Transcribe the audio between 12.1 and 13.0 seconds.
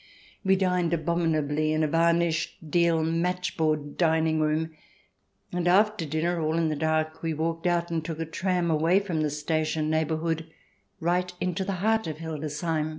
Hildesheim.